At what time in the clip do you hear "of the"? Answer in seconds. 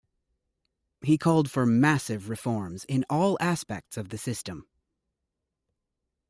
3.97-4.17